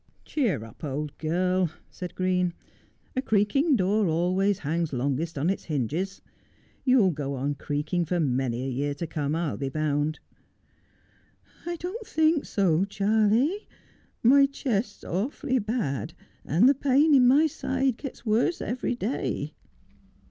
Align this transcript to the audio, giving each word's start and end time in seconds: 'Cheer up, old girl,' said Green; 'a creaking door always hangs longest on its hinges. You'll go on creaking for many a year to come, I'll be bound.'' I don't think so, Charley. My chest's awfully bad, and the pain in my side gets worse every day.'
'Cheer 0.25 0.63
up, 0.65 0.83
old 0.83 1.15
girl,' 1.19 1.69
said 1.91 2.15
Green; 2.15 2.55
'a 3.15 3.21
creaking 3.21 3.75
door 3.75 4.07
always 4.07 4.57
hangs 4.57 4.91
longest 4.93 5.37
on 5.37 5.47
its 5.47 5.65
hinges. 5.65 6.23
You'll 6.83 7.11
go 7.11 7.35
on 7.35 7.53
creaking 7.53 8.05
for 8.05 8.19
many 8.19 8.65
a 8.65 8.67
year 8.67 8.95
to 8.95 9.05
come, 9.05 9.35
I'll 9.35 9.57
be 9.57 9.69
bound.'' 9.69 10.19
I 11.67 11.75
don't 11.75 12.07
think 12.07 12.45
so, 12.45 12.83
Charley. 12.85 13.67
My 14.23 14.47
chest's 14.47 15.03
awfully 15.03 15.59
bad, 15.59 16.15
and 16.43 16.67
the 16.67 16.73
pain 16.73 17.13
in 17.13 17.27
my 17.27 17.45
side 17.45 17.97
gets 17.97 18.25
worse 18.25 18.59
every 18.59 18.95
day.' 18.95 19.53